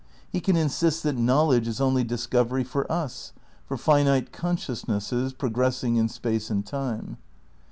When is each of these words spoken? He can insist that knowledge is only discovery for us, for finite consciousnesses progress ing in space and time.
He 0.31 0.39
can 0.41 0.55
insist 0.55 1.03
that 1.03 1.15
knowledge 1.15 1.67
is 1.67 1.79
only 1.79 2.03
discovery 2.03 2.63
for 2.63 2.91
us, 2.91 3.33
for 3.67 3.77
finite 3.77 4.31
consciousnesses 4.33 5.31
progress 5.31 5.83
ing 5.83 5.95
in 5.95 6.09
space 6.09 6.49
and 6.49 6.65
time. 6.65 7.17